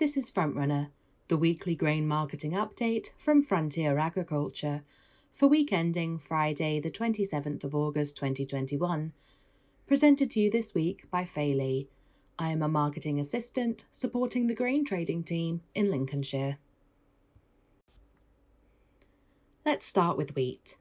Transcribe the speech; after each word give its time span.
This 0.00 0.16
is 0.16 0.30
Frontrunner, 0.30 0.88
the 1.28 1.36
weekly 1.36 1.74
grain 1.74 2.08
marketing 2.08 2.52
update 2.52 3.10
from 3.18 3.42
Frontier 3.42 3.98
Agriculture 3.98 4.82
for 5.30 5.46
week 5.46 5.74
ending 5.74 6.18
Friday, 6.18 6.80
the 6.80 6.90
27th 6.90 7.64
of 7.64 7.74
August 7.74 8.16
2021. 8.16 9.12
Presented 9.86 10.30
to 10.30 10.40
you 10.40 10.50
this 10.50 10.72
week 10.72 11.04
by 11.10 11.28
Li. 11.36 11.86
I 12.38 12.50
am 12.50 12.62
a 12.62 12.68
marketing 12.68 13.20
assistant 13.20 13.84
supporting 13.92 14.46
the 14.46 14.54
grain 14.54 14.86
trading 14.86 15.22
team 15.22 15.60
in 15.74 15.90
Lincolnshire. 15.90 16.56
Let's 19.66 19.84
start 19.84 20.16
with 20.16 20.34
wheat. 20.34 20.78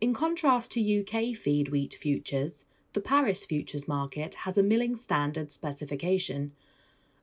In 0.00 0.14
contrast 0.14 0.70
to 0.70 1.00
UK 1.00 1.36
feed 1.36 1.68
wheat 1.68 1.92
futures, 1.92 2.64
the 2.94 3.02
Paris 3.02 3.44
futures 3.44 3.86
market 3.86 4.34
has 4.36 4.56
a 4.56 4.62
milling 4.62 4.96
standard 4.96 5.52
specification. 5.52 6.52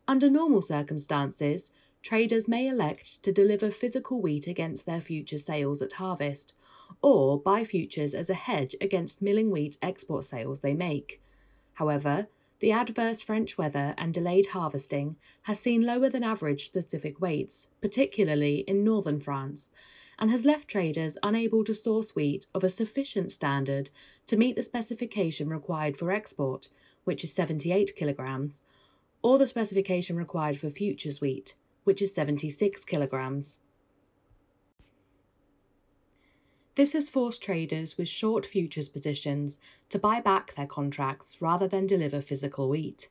Under 0.09 0.29
normal 0.29 0.61
circumstances, 0.61 1.69
traders 2.01 2.47
may 2.47 2.67
elect 2.67 3.21
to 3.23 3.33
deliver 3.33 3.69
physical 3.69 4.21
wheat 4.21 4.47
against 4.47 4.85
their 4.85 5.01
future 5.01 5.37
sales 5.37 5.81
at 5.81 5.91
harvest, 5.91 6.53
or 7.01 7.37
buy 7.37 7.65
futures 7.65 8.15
as 8.15 8.29
a 8.29 8.33
hedge 8.33 8.73
against 8.79 9.21
milling 9.21 9.51
wheat 9.51 9.77
export 9.81 10.23
sales 10.23 10.61
they 10.61 10.73
make. 10.73 11.21
However, 11.73 12.25
the 12.59 12.71
adverse 12.71 13.21
French 13.21 13.57
weather 13.57 13.93
and 13.97 14.13
delayed 14.13 14.45
harvesting 14.45 15.17
has 15.41 15.59
seen 15.59 15.81
lower 15.81 16.09
than 16.09 16.23
average 16.23 16.63
specific 16.63 17.19
weights, 17.19 17.67
particularly 17.81 18.59
in 18.59 18.85
northern 18.85 19.19
France, 19.19 19.69
and 20.17 20.31
has 20.31 20.45
left 20.45 20.69
traders 20.69 21.17
unable 21.21 21.65
to 21.65 21.73
source 21.73 22.15
wheat 22.15 22.47
of 22.55 22.63
a 22.63 22.69
sufficient 22.69 23.29
standard 23.29 23.89
to 24.27 24.37
meet 24.37 24.55
the 24.55 24.63
specification 24.63 25.49
required 25.49 25.97
for 25.97 26.13
export, 26.13 26.69
which 27.03 27.25
is 27.25 27.33
78 27.33 27.93
kilograms, 27.97 28.61
or 29.21 29.37
the 29.37 29.47
specification 29.47 30.15
required 30.15 30.57
for 30.57 30.69
futures 30.69 31.19
wheat, 31.19 31.55
which 31.83 32.01
is 32.01 32.13
76 32.13 32.85
kilograms. 32.85 33.59
This 36.75 36.93
has 36.93 37.09
forced 37.09 37.41
traders 37.41 37.97
with 37.97 38.07
short 38.07 38.45
futures 38.45 38.87
positions 38.87 39.57
to 39.89 39.97
buy 39.97 40.21
back 40.21 40.53
their 40.53 40.67
contracts 40.67 41.41
rather 41.41 41.67
than 41.67 41.87
deliver 41.87 42.21
physical 42.21 42.69
wheat. 42.69 43.09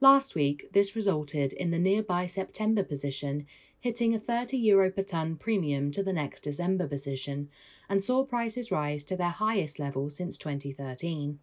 Last 0.00 0.34
week, 0.34 0.68
this 0.72 0.94
resulted 0.94 1.52
in 1.54 1.70
the 1.70 1.78
nearby 1.78 2.26
September 2.26 2.82
position 2.82 3.46
hitting 3.80 4.14
a 4.14 4.18
30 4.18 4.58
euro 4.58 4.90
per 4.90 5.02
tonne 5.02 5.36
premium 5.36 5.90
to 5.92 6.02
the 6.02 6.12
next 6.12 6.40
December 6.40 6.86
position 6.86 7.48
and 7.88 8.04
saw 8.04 8.24
prices 8.24 8.70
rise 8.70 9.04
to 9.04 9.16
their 9.16 9.30
highest 9.30 9.78
level 9.78 10.10
since 10.10 10.36
2013. 10.36 11.38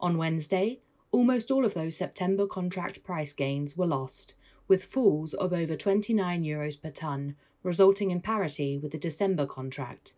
On 0.00 0.16
Wednesday, 0.16 0.80
almost 1.12 1.50
all 1.50 1.64
of 1.64 1.74
those 1.74 1.94
September 1.94 2.46
contract 2.46 3.04
price 3.04 3.34
gains 3.34 3.76
were 3.76 3.86
lost, 3.86 4.34
with 4.66 4.82
falls 4.82 5.34
of 5.34 5.52
over 5.52 5.76
29 5.76 6.42
euros 6.42 6.80
per 6.80 6.90
tonne, 6.90 7.36
resulting 7.62 8.10
in 8.10 8.18
parity 8.18 8.78
with 8.78 8.92
the 8.92 8.98
December 8.98 9.44
contract. 9.44 10.14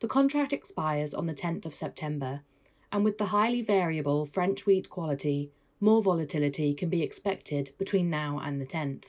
The 0.00 0.08
contract 0.08 0.52
expires 0.52 1.14
on 1.14 1.26
the 1.26 1.34
10th 1.34 1.64
of 1.66 1.74
September, 1.74 2.42
and 2.90 3.04
with 3.04 3.16
the 3.16 3.26
highly 3.26 3.62
variable 3.62 4.26
French 4.26 4.66
wheat 4.66 4.90
quality, 4.90 5.52
more 5.78 6.02
volatility 6.02 6.74
can 6.74 6.88
be 6.88 7.02
expected 7.02 7.72
between 7.78 8.10
now 8.10 8.40
and 8.40 8.60
the 8.60 8.66
10th. 8.66 9.04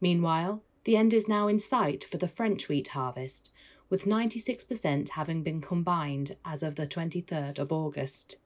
Meanwhile, 0.00 0.62
the 0.82 0.96
end 0.96 1.14
is 1.14 1.28
now 1.28 1.46
in 1.46 1.60
sight 1.60 2.02
for 2.02 2.18
the 2.18 2.26
French 2.26 2.68
wheat 2.68 2.88
harvest, 2.88 3.52
with 3.88 4.04
96% 4.04 5.10
having 5.10 5.44
been 5.44 5.60
combined 5.60 6.34
as 6.44 6.64
of 6.64 6.74
the 6.74 6.88
23rd 6.88 7.60
of 7.60 7.70
August. 7.70 8.36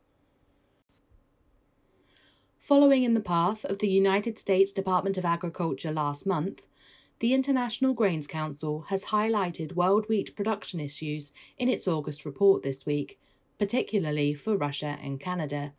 Following 2.63 3.03
in 3.03 3.15
the 3.15 3.21
path 3.21 3.65
of 3.65 3.81
the 3.81 3.89
United 3.89 4.39
States 4.39 4.71
Department 4.71 5.19
of 5.19 5.25
Agriculture 5.25 5.91
last 5.91 6.27
month, 6.27 6.63
the 7.19 7.35
International 7.35 7.93
Grains 7.93 8.29
Council 8.29 8.83
has 8.83 9.07
highlighted 9.07 9.75
world 9.75 10.09
wheat 10.09 10.37
production 10.37 10.79
issues 10.79 11.33
in 11.59 11.69
its 11.69 11.89
August 11.89 12.25
report 12.25 12.63
this 12.63 12.87
week, 12.87 13.19
particularly 13.59 14.33
for 14.33 14.57
Russia 14.57 14.97
and 15.03 15.19
Canada. 15.19 15.73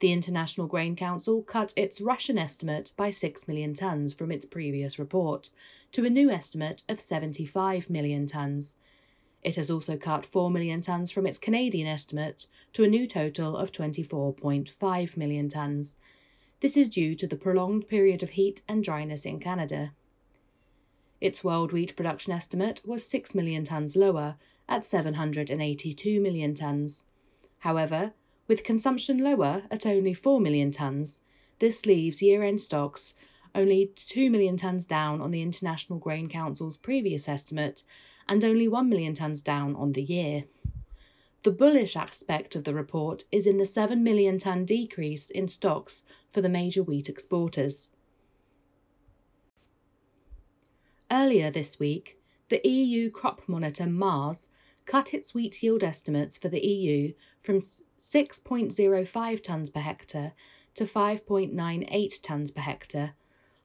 The 0.00 0.12
International 0.12 0.66
Grain 0.66 0.96
Council 0.96 1.42
cut 1.42 1.74
its 1.76 2.00
Russian 2.00 2.38
estimate 2.38 2.92
by 2.96 3.10
6 3.10 3.46
million 3.46 3.74
tonnes 3.74 4.14
from 4.14 4.32
its 4.32 4.46
previous 4.46 4.98
report 4.98 5.50
to 5.90 6.06
a 6.06 6.10
new 6.10 6.30
estimate 6.30 6.82
of 6.88 7.00
75 7.00 7.90
million 7.90 8.26
tonnes. 8.26 8.76
It 9.42 9.56
has 9.56 9.72
also 9.72 9.96
cut 9.96 10.24
4 10.24 10.52
million 10.52 10.82
tonnes 10.82 11.12
from 11.12 11.26
its 11.26 11.38
Canadian 11.38 11.88
estimate 11.88 12.46
to 12.74 12.84
a 12.84 12.88
new 12.88 13.08
total 13.08 13.56
of 13.56 13.72
24.5 13.72 15.16
million 15.16 15.48
tonnes. 15.48 15.96
This 16.60 16.76
is 16.76 16.88
due 16.88 17.16
to 17.16 17.26
the 17.26 17.34
prolonged 17.34 17.88
period 17.88 18.22
of 18.22 18.30
heat 18.30 18.62
and 18.68 18.84
dryness 18.84 19.26
in 19.26 19.40
Canada. 19.40 19.92
Its 21.20 21.42
world 21.42 21.72
wheat 21.72 21.96
production 21.96 22.32
estimate 22.32 22.86
was 22.86 23.04
6 23.04 23.34
million 23.34 23.64
tonnes 23.64 23.96
lower 23.96 24.36
at 24.68 24.84
782 24.84 26.20
million 26.20 26.54
tonnes. 26.54 27.02
However, 27.58 28.12
with 28.46 28.62
consumption 28.62 29.18
lower 29.18 29.64
at 29.72 29.86
only 29.86 30.14
4 30.14 30.38
million 30.38 30.70
tonnes, 30.70 31.18
this 31.58 31.84
leaves 31.84 32.22
year-end 32.22 32.60
stocks 32.60 33.16
only 33.56 33.92
2 33.96 34.30
million 34.30 34.56
tonnes 34.56 34.86
down 34.86 35.20
on 35.20 35.32
the 35.32 35.42
International 35.42 35.98
Grain 35.98 36.28
Council's 36.28 36.76
previous 36.76 37.28
estimate 37.28 37.82
and 38.28 38.44
only 38.44 38.68
1 38.68 38.88
million 38.88 39.14
tonnes 39.14 39.42
down 39.42 39.74
on 39.76 39.92
the 39.92 40.02
year. 40.02 40.44
The 41.42 41.50
bullish 41.50 41.96
aspect 41.96 42.54
of 42.54 42.64
the 42.64 42.74
report 42.74 43.24
is 43.32 43.46
in 43.46 43.56
the 43.58 43.66
7 43.66 44.02
million 44.04 44.38
tonne 44.38 44.64
decrease 44.64 45.30
in 45.30 45.48
stocks 45.48 46.04
for 46.30 46.40
the 46.40 46.48
major 46.48 46.82
wheat 46.82 47.08
exporters. 47.08 47.90
Earlier 51.10 51.50
this 51.50 51.78
week, 51.78 52.18
the 52.48 52.60
EU 52.68 53.10
crop 53.10 53.48
monitor 53.48 53.86
MARS 53.86 54.48
cut 54.84 55.14
its 55.14 55.34
wheat 55.34 55.62
yield 55.62 55.82
estimates 55.82 56.38
for 56.38 56.48
the 56.48 56.64
EU 56.64 57.12
from 57.40 57.58
6.05 57.58 59.40
tonnes 59.42 59.72
per 59.72 59.80
hectare 59.80 60.32
to 60.74 60.84
5.98 60.84 62.20
tonnes 62.20 62.54
per 62.54 62.60
hectare, 62.60 63.14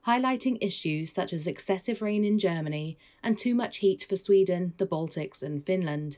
highlighting 0.08 0.56
issues 0.62 1.12
such 1.12 1.34
as 1.34 1.46
excessive 1.46 2.00
rain 2.00 2.24
in 2.24 2.38
Germany 2.38 2.96
and 3.22 3.36
too 3.36 3.54
much 3.54 3.76
heat 3.76 4.02
for 4.04 4.16
Sweden, 4.16 4.72
the 4.78 4.86
Baltics, 4.86 5.42
and 5.42 5.66
Finland. 5.66 6.16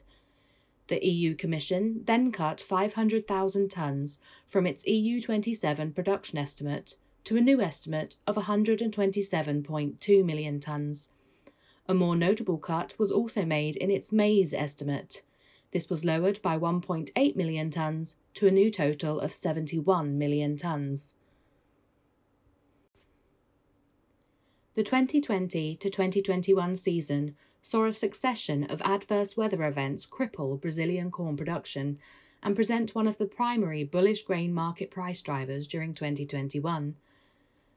The 0.87 1.05
EU 1.05 1.35
Commission 1.35 2.05
then 2.05 2.31
cut 2.31 2.61
500,000 2.61 3.69
tonnes 3.69 4.19
from 4.47 4.65
its 4.65 4.87
EU 4.87 5.21
27 5.21 5.93
production 5.93 6.39
estimate 6.39 6.95
to 7.25 7.37
a 7.37 7.41
new 7.41 7.61
estimate 7.61 8.17
of 8.29 8.37
127.2 8.37 10.25
million 10.25 10.61
tonnes. 10.61 11.09
A 11.89 11.93
more 11.93 12.15
notable 12.15 12.59
cut 12.59 12.97
was 12.97 13.11
also 13.11 13.45
made 13.45 13.75
in 13.75 13.91
its 13.91 14.13
maize 14.13 14.55
estimate. 14.55 15.21
This 15.73 15.91
was 15.91 16.05
lowered 16.05 16.41
by 16.43 16.57
1.8 16.57 17.35
million 17.35 17.71
tonnes 17.71 18.15
to 18.35 18.47
a 18.47 18.53
new 18.53 18.71
total 18.71 19.19
of 19.19 19.33
71 19.33 20.17
million 20.17 20.57
tonnes. 20.57 21.15
The 24.75 24.85
2020 24.85 25.75
to 25.75 25.91
2021 25.91 26.77
season 26.77 27.35
saw 27.61 27.87
a 27.87 27.93
succession 27.93 28.63
of 28.63 28.81
adverse 28.83 29.37
weather 29.37 29.65
events 29.65 30.07
cripple 30.07 30.61
Brazilian 30.61 31.11
corn 31.11 31.37
production 31.37 31.99
and 32.41 32.55
present 32.55 32.95
one 32.95 33.09
of 33.09 33.19
the 33.19 33.27
primary 33.27 33.83
bullish 33.83 34.23
grain 34.23 34.55
market 34.55 34.93
price 34.93 35.23
drivers 35.23 35.67
during 35.67 35.93
2021. 35.93 36.95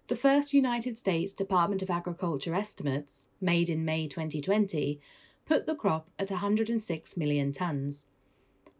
The 0.05 0.15
first 0.15 0.53
United 0.53 0.95
States 0.95 1.33
Department 1.33 1.81
of 1.81 1.89
Agriculture 1.89 2.53
estimates, 2.53 3.27
made 3.41 3.69
in 3.69 3.83
May 3.83 4.07
2020, 4.07 5.01
put 5.45 5.65
the 5.65 5.75
crop 5.75 6.11
at 6.19 6.29
106 6.29 7.17
million 7.17 7.51
tons. 7.51 8.05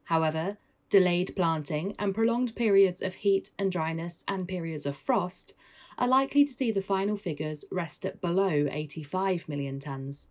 However, 0.03 0.59
delayed 0.91 1.35
planting 1.35 1.95
and 1.97 2.13
prolonged 2.13 2.56
periods 2.56 3.01
of 3.01 3.16
heat 3.16 3.50
and 3.57 3.72
dryness 3.72 4.24
and 4.28 4.47
periods 4.47 4.85
of 4.85 4.95
frost 4.95 5.56
are 5.98 6.08
likely 6.08 6.45
to 6.45 6.54
see 6.54 6.72
the 6.72 6.81
final 6.81 7.16
figures 7.16 7.66
rest 7.72 8.06
at 8.06 8.22
below 8.22 8.68
85 8.69 9.48
million 9.48 9.80
tons. 9.80 10.30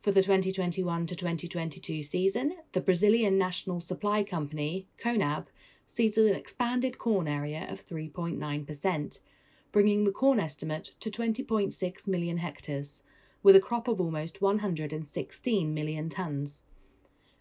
For 0.00 0.12
the 0.12 0.20
2021 0.20 1.06
to 1.06 1.14
2022 1.14 2.02
season, 2.02 2.54
the 2.72 2.80
Brazilian 2.80 3.38
National 3.38 3.80
Supply 3.80 4.22
Company, 4.22 4.86
CONAB, 4.98 5.46
sees 5.86 6.18
an 6.18 6.34
expanded 6.34 6.98
corn 6.98 7.28
area 7.28 7.66
of 7.70 7.86
3.9%, 7.86 9.20
bringing 9.72 10.04
the 10.04 10.12
corn 10.12 10.38
estimate 10.38 10.94
to 11.00 11.10
20.6 11.10 12.06
million 12.08 12.36
hectares, 12.36 13.02
with 13.42 13.56
a 13.56 13.60
crop 13.60 13.88
of 13.88 14.00
almost 14.00 14.42
116 14.42 15.72
million 15.72 16.08
tonnes. 16.08 16.62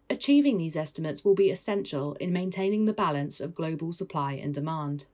Achieving 0.09 0.57
these 0.57 0.75
estimates 0.75 1.25
will 1.25 1.35
be 1.35 1.49
essential 1.49 2.13
in 2.13 2.31
maintaining 2.31 2.85
the 2.85 2.93
balance 2.93 3.41
of 3.41 3.55
global 3.55 3.91
supply 3.91 4.33
and 4.33 4.53
demand. 4.53 5.05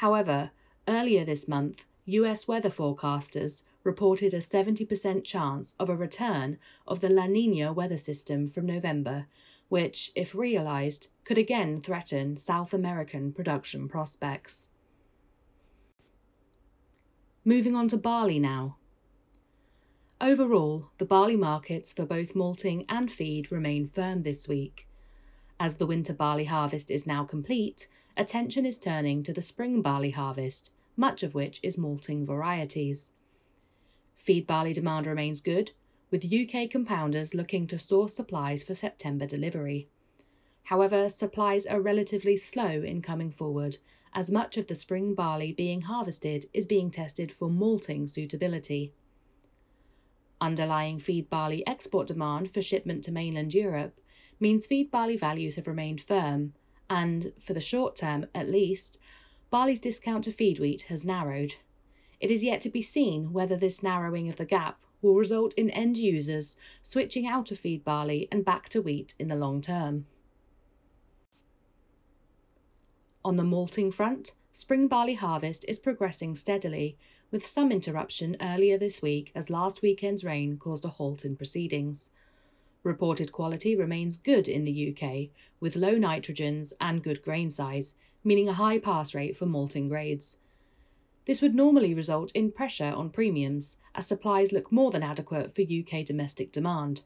However, 0.00 0.50
earlier 0.88 1.26
this 1.26 1.46
month, 1.46 1.84
US 2.06 2.48
weather 2.48 2.70
forecasters 2.70 3.64
reported 3.84 4.32
a 4.32 4.38
70% 4.38 5.24
chance 5.24 5.74
of 5.78 5.90
a 5.90 5.94
return 5.94 6.56
of 6.86 7.00
the 7.00 7.10
La 7.10 7.26
Nina 7.26 7.70
weather 7.74 7.98
system 7.98 8.48
from 8.48 8.64
November, 8.64 9.26
which, 9.68 10.10
if 10.14 10.34
realized, 10.34 11.08
could 11.24 11.36
again 11.36 11.82
threaten 11.82 12.38
South 12.38 12.72
American 12.72 13.34
production 13.34 13.90
prospects. 13.90 14.70
Moving 17.44 17.76
on 17.76 17.88
to 17.88 17.98
barley 17.98 18.38
now. 18.38 18.78
Overall, 20.18 20.88
the 20.96 21.04
barley 21.04 21.36
markets 21.36 21.92
for 21.92 22.06
both 22.06 22.34
malting 22.34 22.86
and 22.88 23.12
feed 23.12 23.52
remain 23.52 23.86
firm 23.86 24.22
this 24.22 24.48
week. 24.48 24.86
As 25.58 25.76
the 25.76 25.86
winter 25.86 26.14
barley 26.14 26.46
harvest 26.46 26.90
is 26.90 27.06
now 27.06 27.24
complete, 27.24 27.86
attention 28.16 28.66
is 28.66 28.78
turning 28.78 29.22
to 29.22 29.32
the 29.32 29.42
spring 29.42 29.82
barley 29.82 30.10
harvest, 30.10 30.70
much 30.96 31.22
of 31.22 31.34
which 31.34 31.60
is 31.62 31.78
malting 31.78 32.26
varieties. 32.26 33.10
Feed 34.16 34.46
barley 34.46 34.72
demand 34.72 35.06
remains 35.06 35.40
good, 35.40 35.70
with 36.10 36.24
UK 36.24 36.68
compounders 36.68 37.34
looking 37.34 37.66
to 37.66 37.78
source 37.78 38.14
supplies 38.14 38.62
for 38.62 38.74
September 38.74 39.26
delivery. 39.26 39.88
However, 40.62 41.08
supplies 41.08 41.66
are 41.66 41.80
relatively 41.80 42.36
slow 42.36 42.82
in 42.82 43.00
coming 43.00 43.30
forward, 43.30 43.78
as 44.12 44.30
much 44.30 44.56
of 44.56 44.66
the 44.66 44.74
spring 44.74 45.14
barley 45.14 45.52
being 45.52 45.80
harvested 45.80 46.48
is 46.52 46.66
being 46.66 46.90
tested 46.90 47.30
for 47.30 47.48
malting 47.48 48.06
suitability. 48.06 48.92
Underlying 50.40 50.98
feed 50.98 51.30
barley 51.30 51.66
export 51.66 52.06
demand 52.06 52.50
for 52.50 52.62
shipment 52.62 53.04
to 53.04 53.12
mainland 53.12 53.54
Europe 53.54 54.00
means 54.40 54.66
feed 54.66 54.90
barley 54.90 55.16
values 55.16 55.54
have 55.54 55.66
remained 55.66 56.00
firm, 56.00 56.54
and, 56.90 57.32
for 57.38 57.54
the 57.54 57.60
short 57.60 57.94
term 57.94 58.26
at 58.34 58.50
least, 58.50 58.98
barley's 59.48 59.78
discount 59.78 60.24
to 60.24 60.32
feed 60.32 60.58
wheat 60.58 60.82
has 60.82 61.06
narrowed. 61.06 61.54
It 62.18 62.32
is 62.32 62.42
yet 62.42 62.60
to 62.62 62.68
be 62.68 62.82
seen 62.82 63.32
whether 63.32 63.56
this 63.56 63.82
narrowing 63.82 64.28
of 64.28 64.36
the 64.36 64.44
gap 64.44 64.78
will 65.00 65.14
result 65.14 65.54
in 65.54 65.70
end 65.70 65.96
users 65.96 66.56
switching 66.82 67.26
out 67.26 67.52
of 67.52 67.60
feed 67.60 67.84
barley 67.84 68.28
and 68.32 68.44
back 68.44 68.68
to 68.70 68.82
wheat 68.82 69.14
in 69.18 69.28
the 69.28 69.36
long 69.36 69.62
term. 69.62 70.04
On 73.24 73.36
the 73.36 73.44
malting 73.44 73.92
front, 73.92 74.32
spring 74.52 74.88
barley 74.88 75.14
harvest 75.14 75.64
is 75.68 75.78
progressing 75.78 76.34
steadily, 76.34 76.98
with 77.30 77.46
some 77.46 77.70
interruption 77.70 78.36
earlier 78.40 78.76
this 78.76 79.00
week 79.00 79.30
as 79.34 79.48
last 79.48 79.80
weekend's 79.80 80.24
rain 80.24 80.58
caused 80.58 80.84
a 80.84 80.88
halt 80.88 81.24
in 81.24 81.36
proceedings. 81.36 82.10
Reported 82.82 83.30
quality 83.30 83.76
remains 83.76 84.16
good 84.16 84.48
in 84.48 84.64
the 84.64 84.90
UK, 84.90 85.28
with 85.60 85.76
low 85.76 85.96
nitrogens 85.96 86.72
and 86.80 87.02
good 87.02 87.20
grain 87.22 87.50
size, 87.50 87.94
meaning 88.24 88.48
a 88.48 88.54
high 88.54 88.78
pass 88.78 89.14
rate 89.14 89.36
for 89.36 89.44
malting 89.44 89.88
grades. 89.88 90.38
This 91.26 91.42
would 91.42 91.54
normally 91.54 91.92
result 91.92 92.32
in 92.32 92.50
pressure 92.50 92.92
on 92.96 93.10
premiums, 93.10 93.76
as 93.94 94.06
supplies 94.06 94.50
look 94.50 94.72
more 94.72 94.90
than 94.90 95.02
adequate 95.02 95.54
for 95.54 95.60
UK 95.60 96.06
domestic 96.06 96.52
demand. 96.52 97.02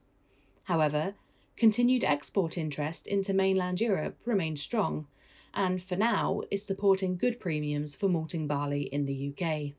However, 0.63 1.17
continued 1.57 2.05
export 2.05 2.57
interest 2.57 3.09
into 3.09 3.35
mainland 3.35 3.81
Europe 3.81 4.17
remains 4.25 4.63
strong, 4.63 5.09
and 5.53 5.83
for 5.83 5.97
now 5.97 6.43
is 6.53 6.65
supporting 6.65 7.17
good 7.17 7.41
premiums 7.41 7.97
for 7.97 8.09
malting 8.09 8.47
barley 8.47 8.83
in 8.83 9.07
the 9.07 9.35
UK. 9.35 9.73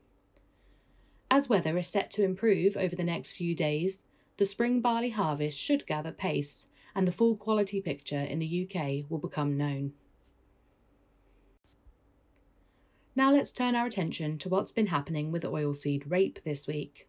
As 1.30 1.48
weather 1.48 1.78
is 1.78 1.88
set 1.88 2.10
to 2.12 2.22
improve 2.22 2.76
over 2.76 2.94
the 2.94 3.02
next 3.02 3.32
few 3.32 3.54
days, 3.54 4.02
the 4.38 4.44
spring 4.44 4.80
barley 4.80 5.10
harvest 5.10 5.58
should 5.58 5.86
gather 5.86 6.12
pace 6.12 6.66
and 6.94 7.08
the 7.08 7.12
full 7.12 7.36
quality 7.36 7.80
picture 7.80 8.20
in 8.20 8.38
the 8.38 8.68
UK 8.68 9.10
will 9.10 9.18
become 9.18 9.56
known. 9.56 9.92
Now 13.14 13.32
let's 13.32 13.52
turn 13.52 13.74
our 13.74 13.86
attention 13.86 14.36
to 14.38 14.50
what's 14.50 14.72
been 14.72 14.88
happening 14.88 15.32
with 15.32 15.44
oilseed 15.44 16.10
rape 16.10 16.38
this 16.44 16.66
week. 16.66 17.08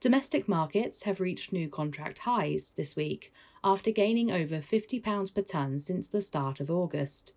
Domestic 0.00 0.46
markets 0.46 1.02
have 1.04 1.20
reached 1.20 1.52
new 1.52 1.68
contract 1.68 2.18
highs 2.18 2.70
this 2.76 2.94
week 2.94 3.32
after 3.64 3.90
gaining 3.90 4.30
over 4.30 4.58
£50 4.58 5.34
per 5.34 5.42
tonne 5.42 5.78
since 5.80 6.08
the 6.08 6.20
start 6.20 6.60
of 6.60 6.70
August. 6.70 7.32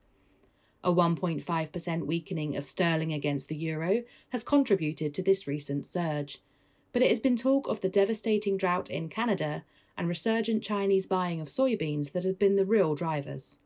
A 0.83 0.91
1.5% 0.91 2.05
weakening 2.05 2.57
of 2.57 2.65
sterling 2.65 3.13
against 3.13 3.47
the 3.47 3.55
euro 3.55 4.03
has 4.29 4.43
contributed 4.43 5.13
to 5.13 5.23
this 5.23 5.47
recent 5.47 5.85
surge, 5.85 6.39
but 6.93 7.01
it 7.01 7.09
has 7.09 7.19
been 7.19 7.37
talk 7.37 7.67
of 7.67 7.79
the 7.79 7.89
devastating 7.89 8.57
drought 8.57 8.89
in 8.89 9.07
Canada 9.07 9.63
and 9.97 10.07
resurgent 10.07 10.63
Chinese 10.63 11.05
buying 11.05 11.39
of 11.39 11.47
soybeans 11.47 12.11
that 12.11 12.23
have 12.23 12.39
been 12.39 12.55
the 12.55 12.65
real 12.65 12.95
drivers. 12.95 13.57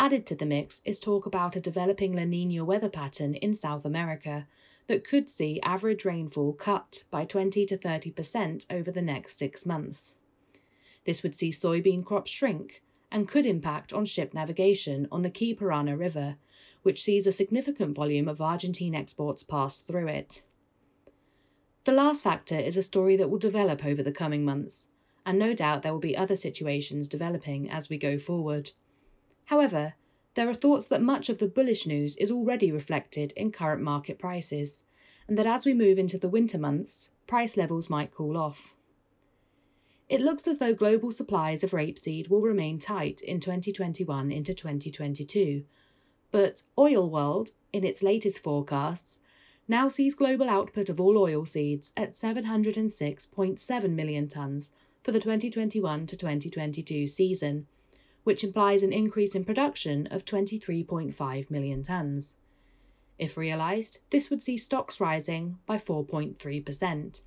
Added 0.00 0.26
to 0.26 0.36
the 0.36 0.46
mix 0.46 0.80
is 0.84 1.00
talk 1.00 1.26
about 1.26 1.56
a 1.56 1.60
developing 1.60 2.12
La 2.12 2.24
Nina 2.24 2.64
weather 2.64 2.88
pattern 2.88 3.34
in 3.34 3.54
South 3.54 3.84
America 3.84 4.46
that 4.86 5.04
could 5.04 5.28
see 5.28 5.60
average 5.62 6.04
rainfall 6.04 6.52
cut 6.52 7.02
by 7.10 7.24
20 7.24 7.64
to 7.66 7.76
30% 7.76 8.66
over 8.70 8.92
the 8.92 9.02
next 9.02 9.38
six 9.38 9.66
months. 9.66 10.14
This 11.04 11.22
would 11.22 11.34
see 11.34 11.50
soybean 11.50 12.04
crops 12.04 12.30
shrink 12.30 12.82
and 13.10 13.26
could 13.26 13.46
impact 13.46 13.92
on 13.92 14.04
ship 14.04 14.32
navigation 14.32 15.08
on 15.10 15.22
the 15.22 15.30
key 15.30 15.54
Parana 15.54 15.96
River, 15.96 16.36
which 16.82 17.02
sees 17.02 17.26
a 17.26 17.32
significant 17.32 17.96
volume 17.96 18.28
of 18.28 18.40
Argentine 18.40 18.94
exports 18.94 19.42
pass 19.42 19.80
through 19.80 20.08
it. 20.08 20.42
The 21.88 21.94
last 21.94 22.22
factor 22.22 22.54
is 22.54 22.76
a 22.76 22.82
story 22.82 23.16
that 23.16 23.30
will 23.30 23.38
develop 23.38 23.82
over 23.82 24.02
the 24.02 24.12
coming 24.12 24.44
months, 24.44 24.88
and 25.24 25.38
no 25.38 25.54
doubt 25.54 25.82
there 25.82 25.92
will 25.94 25.98
be 25.98 26.14
other 26.14 26.36
situations 26.36 27.08
developing 27.08 27.70
as 27.70 27.88
we 27.88 27.96
go 27.96 28.18
forward. 28.18 28.70
However, 29.46 29.94
there 30.34 30.50
are 30.50 30.54
thoughts 30.54 30.84
that 30.84 31.00
much 31.00 31.30
of 31.30 31.38
the 31.38 31.48
bullish 31.48 31.86
news 31.86 32.14
is 32.16 32.30
already 32.30 32.70
reflected 32.70 33.32
in 33.36 33.52
current 33.52 33.80
market 33.80 34.18
prices, 34.18 34.84
and 35.28 35.38
that 35.38 35.46
as 35.46 35.64
we 35.64 35.72
move 35.72 35.98
into 35.98 36.18
the 36.18 36.28
winter 36.28 36.58
months, 36.58 37.10
price 37.26 37.56
levels 37.56 37.88
might 37.88 38.12
cool 38.12 38.36
off. 38.36 38.74
It 40.10 40.20
looks 40.20 40.46
as 40.46 40.58
though 40.58 40.74
global 40.74 41.10
supplies 41.10 41.64
of 41.64 41.70
rapeseed 41.70 42.28
will 42.28 42.42
remain 42.42 42.78
tight 42.78 43.22
in 43.22 43.40
2021 43.40 44.30
into 44.30 44.52
2022, 44.52 45.64
but 46.32 46.62
Oil 46.76 47.08
World, 47.08 47.52
in 47.72 47.82
its 47.82 48.02
latest 48.02 48.40
forecasts, 48.40 49.18
now 49.68 49.86
sees 49.86 50.14
global 50.14 50.48
output 50.48 50.88
of 50.88 51.00
all 51.00 51.14
oilseeds 51.14 51.92
at 51.96 52.12
706.7 52.12 53.90
million 53.90 54.26
tonnes 54.26 54.70
for 55.02 55.12
the 55.12 55.20
2021 55.20 56.06
to 56.06 56.16
2022 56.16 57.06
season 57.06 57.66
which 58.28 58.44
implies 58.44 58.82
an 58.82 58.92
increase 58.92 59.34
in 59.34 59.42
production 59.42 60.06
of 60.08 60.22
23.5 60.22 61.50
million 61.50 61.82
tonnes. 61.82 62.34
If 63.18 63.38
realised, 63.38 64.00
this 64.10 64.28
would 64.28 64.42
see 64.42 64.58
stocks 64.58 65.00
rising 65.00 65.56
by 65.64 65.78
4.3%. 65.78 67.22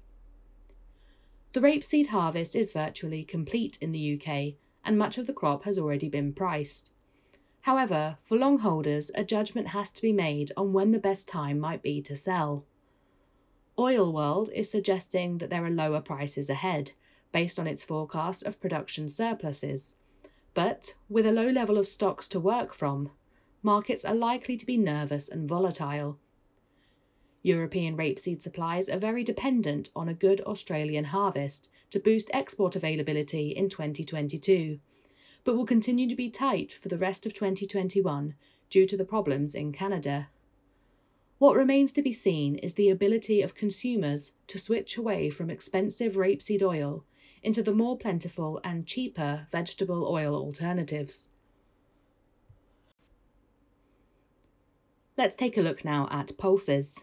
The 1.53 1.59
rapeseed 1.59 2.05
harvest 2.05 2.55
is 2.55 2.71
virtually 2.71 3.23
complete 3.23 3.79
in 3.81 3.91
the 3.91 4.13
UK, 4.13 4.53
and 4.85 4.95
much 4.95 5.17
of 5.17 5.25
the 5.25 5.33
crop 5.33 5.63
has 5.63 5.79
already 5.79 6.07
been 6.07 6.33
priced. 6.33 6.91
However, 7.63 8.18
for 8.24 8.40
long 8.40 8.58
holders, 8.58 9.12
a 9.13 9.24
judgment 9.24 9.68
has 9.68 9.92
to 9.92 10.02
be 10.02 10.12
made 10.12 10.52
on 10.58 10.74
when 10.74 10.90
the 10.92 10.98
best 10.98 11.28
time 11.28 11.60
might 11.60 11.84
be 11.84 12.01
to 12.01 12.15
sell. 12.15 12.65
Oil 13.77 14.12
World 14.12 14.50
is 14.51 14.72
suggesting 14.72 15.38
that 15.38 15.51
there 15.51 15.63
are 15.63 15.70
lower 15.70 16.01
prices 16.01 16.50
ahead, 16.50 16.91
based 17.32 17.60
on 17.60 17.68
its 17.68 17.84
forecast 17.84 18.41
of 18.41 18.60
production 18.60 19.08
surpluses, 19.08 19.96
but 20.56 20.96
with 21.08 21.27
a 21.27 21.32
low 21.32 21.51
level 21.51 21.77
of 21.77 21.88
stocks 21.88 22.27
to 22.30 22.39
work 22.39 22.74
from, 22.74 23.12
markets 23.62 24.03
are 24.06 24.15
likely 24.15 24.58
to 24.58 24.65
be 24.65 24.75
nervous 24.75 25.30
and 25.30 25.48
volatile. 25.48 26.18
European 27.44 27.96
rapeseed 27.96 28.41
supplies 28.41 28.89
are 28.89 28.98
very 28.98 29.24
dependent 29.24 29.91
on 29.96 30.10
a 30.10 30.15
good 30.15 30.41
Australian 30.41 31.06
harvest 31.06 31.70
to 31.91 32.00
boost 32.00 32.32
export 32.34 32.75
availability 32.75 33.51
in 33.51 33.70
2022, 33.70 34.80
but 35.43 35.55
will 35.55 35.65
continue 35.65 36.07
to 36.07 36.15
be 36.15 36.29
tight 36.29 36.74
for 36.74 36.89
the 36.89 36.98
rest 36.98 37.25
of 37.25 37.33
2021 37.33 38.36
due 38.69 38.86
to 38.86 38.95
the 38.95 39.05
problems 39.05 39.55
in 39.55 39.71
Canada. 39.71 40.29
What 41.39 41.55
remains 41.55 41.91
to 41.93 42.03
be 42.03 42.13
seen 42.13 42.57
is 42.57 42.75
the 42.75 42.89
ability 42.89 43.41
of 43.41 43.55
consumers 43.55 44.31
to 44.48 44.60
switch 44.60 44.98
away 44.98 45.29
from 45.31 45.50
expensive 45.50 46.13
rapeseed 46.13 46.62
oil 46.62 47.03
into 47.41 47.63
the 47.63 47.74
more 47.74 47.98
plentiful 47.98 48.62
and 48.63 48.86
cheaper 48.86 49.48
vegetable 49.50 50.05
oil 50.07 50.36
alternatives. 50.36 51.29
Let's 55.17 55.36
take 55.36 55.57
a 55.57 55.62
look 55.62 55.83
now 55.83 56.07
at 56.12 56.38
pulses. 56.38 57.00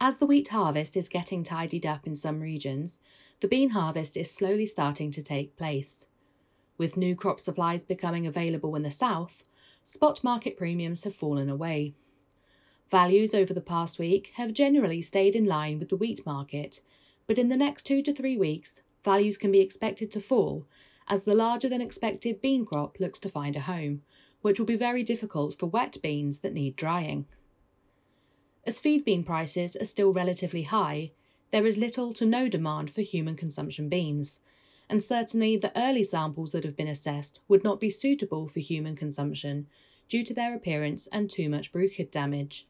As 0.00 0.18
the 0.18 0.26
wheat 0.26 0.48
harvest 0.48 0.96
is 0.96 1.08
getting 1.08 1.42
tidied 1.42 1.86
up 1.86 2.06
in 2.06 2.14
some 2.14 2.40
regions, 2.40 3.00
the 3.40 3.48
bean 3.48 3.70
harvest 3.70 4.16
is 4.16 4.30
slowly 4.30 4.66
starting 4.66 5.10
to 5.12 5.22
take 5.22 5.56
place. 5.56 6.06
With 6.76 6.96
new 6.96 7.14
crop 7.14 7.38
supplies 7.38 7.84
becoming 7.84 8.26
available 8.26 8.74
in 8.74 8.82
the 8.82 8.90
south, 8.90 9.44
spot 9.84 10.24
market 10.24 10.56
premiums 10.56 11.04
have 11.04 11.14
fallen 11.14 11.48
away. 11.48 11.94
Values 12.90 13.32
over 13.32 13.54
the 13.54 13.60
past 13.60 13.98
week 13.98 14.32
have 14.34 14.52
generally 14.52 15.00
stayed 15.00 15.36
in 15.36 15.44
line 15.44 15.78
with 15.78 15.88
the 15.88 15.96
wheat 15.96 16.26
market, 16.26 16.80
but 17.28 17.38
in 17.38 17.48
the 17.48 17.56
next 17.56 17.84
two 17.84 18.02
to 18.02 18.12
three 18.12 18.36
weeks, 18.36 18.82
values 19.04 19.38
can 19.38 19.52
be 19.52 19.60
expected 19.60 20.10
to 20.10 20.20
fall 20.20 20.66
as 21.06 21.22
the 21.22 21.34
larger 21.34 21.68
than 21.68 21.80
expected 21.80 22.40
bean 22.40 22.64
crop 22.64 22.98
looks 22.98 23.20
to 23.20 23.28
find 23.28 23.54
a 23.54 23.60
home, 23.60 24.02
which 24.42 24.58
will 24.58 24.66
be 24.66 24.74
very 24.74 25.04
difficult 25.04 25.54
for 25.54 25.66
wet 25.66 25.96
beans 26.02 26.38
that 26.38 26.54
need 26.54 26.74
drying. 26.74 27.24
As 28.66 28.80
feed 28.80 29.04
bean 29.04 29.22
prices 29.22 29.76
are 29.76 29.84
still 29.84 30.12
relatively 30.12 30.62
high, 30.62 31.12
there 31.50 31.66
is 31.66 31.76
little 31.76 32.12
to 32.14 32.26
no 32.26 32.48
demand 32.48 32.90
for 32.90 33.02
human 33.02 33.36
consumption 33.36 33.88
beans, 33.88 34.40
and 34.88 35.02
certainly 35.02 35.56
the 35.56 35.72
early 35.80 36.04
samples 36.04 36.52
that 36.52 36.64
have 36.64 36.76
been 36.76 36.88
assessed 36.88 37.40
would 37.48 37.64
not 37.64 37.80
be 37.80 37.88
suitable 37.88 38.48
for 38.48 38.60
human 38.60 38.94
consumption 38.94 39.66
due 40.08 40.22
to 40.22 40.34
their 40.34 40.54
appearance 40.54 41.06
and 41.06 41.30
too 41.30 41.48
much 41.48 41.72
bruchid 41.72 42.10
damage. 42.10 42.66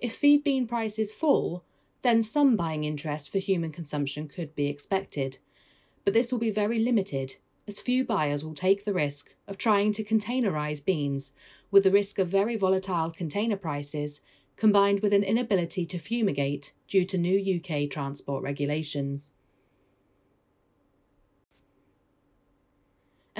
If 0.00 0.16
feed 0.16 0.42
bean 0.42 0.66
prices 0.66 1.12
fall, 1.12 1.62
then 2.02 2.22
some 2.22 2.56
buying 2.56 2.84
interest 2.84 3.30
for 3.30 3.38
human 3.38 3.72
consumption 3.72 4.28
could 4.28 4.54
be 4.54 4.66
expected, 4.66 5.36
but 6.04 6.14
this 6.14 6.32
will 6.32 6.38
be 6.38 6.50
very 6.50 6.78
limited 6.78 7.36
as 7.66 7.80
few 7.80 8.04
buyers 8.04 8.42
will 8.42 8.54
take 8.54 8.84
the 8.84 8.92
risk 8.92 9.34
of 9.46 9.58
trying 9.58 9.92
to 9.92 10.02
containerize 10.02 10.84
beans 10.84 11.32
with 11.70 11.82
the 11.82 11.90
risk 11.90 12.18
of 12.18 12.26
very 12.28 12.56
volatile 12.56 13.10
container 13.10 13.56
prices 13.56 14.22
combined 14.56 15.00
with 15.00 15.12
an 15.12 15.22
inability 15.22 15.86
to 15.86 15.98
fumigate 15.98 16.72
due 16.88 17.04
to 17.04 17.16
new 17.16 17.38
UK 17.56 17.88
transport 17.88 18.42
regulations. 18.42 19.32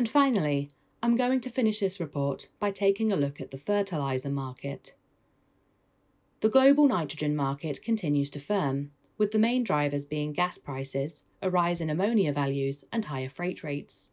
And 0.00 0.09
finally, 0.09 0.71
I'm 1.02 1.14
going 1.14 1.42
to 1.42 1.50
finish 1.50 1.80
this 1.80 2.00
report 2.00 2.49
by 2.59 2.71
taking 2.71 3.12
a 3.12 3.16
look 3.16 3.38
at 3.38 3.50
the 3.50 3.59
fertiliser 3.59 4.30
market. 4.30 4.95
The 6.40 6.49
global 6.49 6.88
nitrogen 6.88 7.37
market 7.37 7.83
continues 7.83 8.30
to 8.30 8.40
firm, 8.40 8.92
with 9.19 9.30
the 9.30 9.38
main 9.38 9.62
drivers 9.62 10.07
being 10.07 10.33
gas 10.33 10.57
prices, 10.57 11.23
a 11.42 11.50
rise 11.50 11.83
in 11.83 11.90
ammonia 11.90 12.33
values, 12.33 12.83
and 12.90 13.04
higher 13.04 13.28
freight 13.28 13.62
rates. 13.62 14.11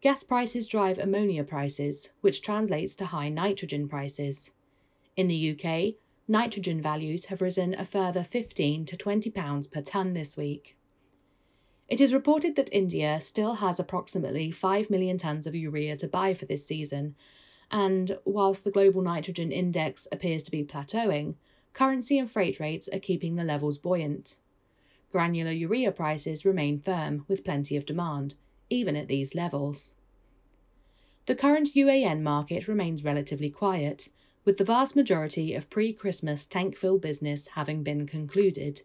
Gas 0.00 0.22
prices 0.22 0.68
drive 0.68 0.98
ammonia 1.00 1.42
prices, 1.42 2.12
which 2.20 2.40
translates 2.40 2.94
to 2.94 3.06
high 3.06 3.30
nitrogen 3.30 3.88
prices. 3.88 4.52
In 5.16 5.26
the 5.26 5.58
UK, 5.58 5.96
nitrogen 6.28 6.80
values 6.80 7.24
have 7.24 7.42
risen 7.42 7.74
a 7.74 7.84
further 7.84 8.22
15 8.22 8.86
to 8.86 8.96
20 8.96 9.28
pounds 9.32 9.66
per 9.66 9.82
tonne 9.82 10.14
this 10.14 10.36
week. 10.36 10.76
It 11.88 12.02
is 12.02 12.12
reported 12.12 12.54
that 12.56 12.68
India 12.70 13.18
still 13.18 13.54
has 13.54 13.80
approximately 13.80 14.50
5 14.50 14.90
million 14.90 15.16
tonnes 15.16 15.46
of 15.46 15.54
urea 15.54 15.96
to 15.96 16.06
buy 16.06 16.34
for 16.34 16.44
this 16.44 16.66
season, 16.66 17.14
and 17.70 18.18
whilst 18.26 18.62
the 18.64 18.70
global 18.70 19.00
nitrogen 19.00 19.50
index 19.50 20.06
appears 20.12 20.42
to 20.42 20.50
be 20.50 20.64
plateauing, 20.64 21.36
currency 21.72 22.18
and 22.18 22.30
freight 22.30 22.60
rates 22.60 22.88
are 22.92 22.98
keeping 22.98 23.36
the 23.36 23.44
levels 23.44 23.78
buoyant. 23.78 24.36
Granular 25.10 25.50
urea 25.50 25.90
prices 25.90 26.44
remain 26.44 26.78
firm 26.78 27.24
with 27.26 27.42
plenty 27.42 27.74
of 27.74 27.86
demand, 27.86 28.34
even 28.68 28.94
at 28.94 29.08
these 29.08 29.34
levels. 29.34 29.94
The 31.24 31.34
current 31.34 31.72
UAN 31.74 32.20
market 32.20 32.68
remains 32.68 33.02
relatively 33.02 33.48
quiet, 33.48 34.10
with 34.44 34.58
the 34.58 34.64
vast 34.64 34.94
majority 34.94 35.54
of 35.54 35.70
pre-Christmas 35.70 36.44
tank 36.44 36.76
fill 36.76 36.98
business 36.98 37.46
having 37.46 37.82
been 37.82 38.06
concluded. 38.06 38.82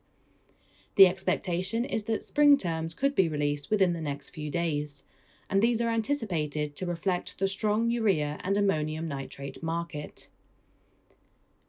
The 0.95 1.07
expectation 1.07 1.85
is 1.85 2.03
that 2.03 2.23
spring 2.23 2.55
terms 2.57 2.93
could 2.93 3.15
be 3.15 3.27
released 3.27 3.71
within 3.71 3.93
the 3.93 4.01
next 4.01 4.29
few 4.29 4.51
days, 4.51 5.03
and 5.49 5.61
these 5.61 5.81
are 5.81 5.89
anticipated 5.89 6.75
to 6.75 6.85
reflect 6.85 7.39
the 7.39 7.47
strong 7.47 7.89
urea 7.89 8.39
and 8.43 8.55
ammonium 8.55 9.07
nitrate 9.07 9.63
market. 9.63 10.27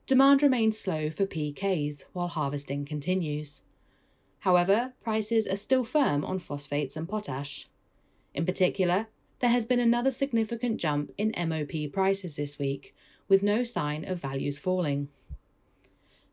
Demand 0.07 0.43
remains 0.43 0.79
slow 0.79 1.09
for 1.09 1.25
PKs 1.25 2.05
while 2.13 2.29
harvesting 2.29 2.85
continues. 2.85 3.63
However, 4.41 4.93
prices 5.03 5.47
are 5.47 5.57
still 5.57 5.85
firm 5.85 6.23
on 6.23 6.39
phosphates 6.39 6.95
and 6.95 7.09
potash. 7.09 7.67
In 8.35 8.45
particular, 8.45 9.07
there 9.39 9.49
has 9.49 9.65
been 9.65 9.81
another 9.81 10.11
significant 10.11 10.79
jump 10.79 11.13
in 11.17 11.35
MOP 11.49 11.91
prices 11.91 12.37
this 12.37 12.59
week, 12.59 12.95
with 13.27 13.43
no 13.43 13.65
sign 13.65 14.05
of 14.05 14.21
values 14.21 14.59
falling. 14.59 15.09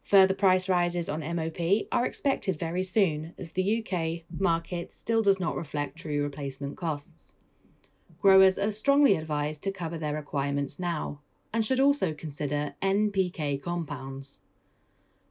Further 0.04 0.34
price 0.34 0.68
rises 0.68 1.10
on 1.10 1.20
MOP 1.20 1.60
are 1.92 2.06
expected 2.06 2.58
very 2.58 2.82
soon 2.82 3.36
as 3.38 3.52
the 3.52 3.86
UK 3.86 4.24
market 4.40 4.92
still 4.92 5.22
does 5.22 5.40
not 5.40 5.56
reflect 5.56 5.98
true 6.00 6.24
replacement 6.24 6.76
costs. 6.76 7.36
Growers 8.20 8.58
are 8.58 8.72
strongly 8.72 9.16
advised 9.16 9.62
to 9.64 9.72
cover 9.72 9.98
their 9.98 10.16
requirements 10.16 10.80
now 10.80 11.22
and 11.54 11.64
should 11.64 11.80
also 11.80 12.14
consider 12.14 12.74
NPK 12.82 13.62
compounds. 13.62 14.40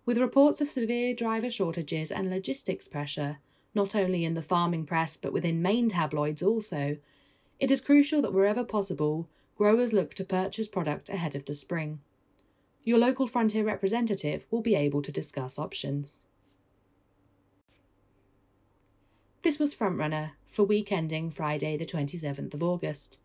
With 0.07 0.19
reports 0.19 0.61
of 0.61 0.69
severe 0.69 1.15
driver 1.15 1.51
shortages 1.51 2.13
and 2.13 2.31
logistics 2.31 2.87
pressure, 2.87 3.39
not 3.75 3.95
only 3.97 4.25
in 4.25 4.35
the 4.35 4.43
farming 4.43 4.87
press 4.87 5.17
but 5.17 5.33
within 5.33 5.63
main 5.63 5.89
tabloids 5.89 6.43
also, 6.43 6.97
it 7.59 7.71
is 7.71 7.81
crucial 7.81 8.23
that 8.23 8.33
wherever 8.33 8.65
possible, 8.65 9.29
growers 9.57 9.93
look 9.93 10.15
to 10.15 10.25
purchase 10.25 10.69
product 10.69 11.09
ahead 11.09 11.35
of 11.35 11.45
the 11.45 11.55
spring. 11.55 12.01
Your 12.83 12.99
local 12.99 13.27
Frontier 13.27 13.63
representative 13.63 14.47
will 14.51 14.63
be 14.63 14.75
able 14.75 15.03
to 15.03 15.13
discuss 15.13 15.59
options. 15.59 16.23
This 19.43 19.59
was 19.59 19.75
Frontrunner 19.75 20.33
for 20.47 20.65
week 20.65 20.91
ending 20.91 21.31
Friday, 21.31 21.77
the 21.77 21.85
27th 21.85 22.55
of 22.55 22.63
August. 22.63 23.19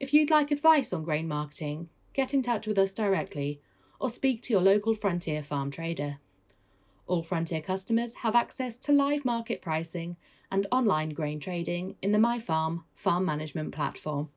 If 0.00 0.14
you'd 0.14 0.30
like 0.30 0.50
advice 0.50 0.92
on 0.92 1.04
grain 1.04 1.28
marketing, 1.28 1.90
get 2.14 2.32
in 2.32 2.42
touch 2.42 2.66
with 2.66 2.78
us 2.78 2.94
directly 2.94 3.60
or 4.00 4.08
speak 4.08 4.42
to 4.42 4.52
your 4.52 4.62
local 4.62 4.94
Frontier 4.94 5.42
farm 5.42 5.70
trader. 5.70 6.18
All 7.06 7.22
Frontier 7.22 7.60
customers 7.60 8.14
have 8.14 8.34
access 8.34 8.76
to 8.78 8.92
live 8.92 9.24
market 9.24 9.60
pricing 9.60 10.16
and 10.50 10.66
online 10.72 11.10
grain 11.10 11.38
trading 11.38 11.96
in 12.00 12.12
the 12.12 12.18
MyFarm 12.18 12.82
farm 12.94 13.24
management 13.24 13.74
platform. 13.74 14.30